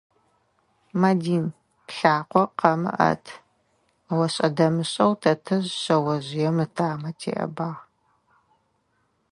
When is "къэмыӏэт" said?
2.59-3.39